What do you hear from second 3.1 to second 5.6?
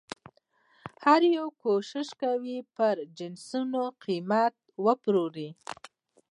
جنسونه قیمته وپلوري.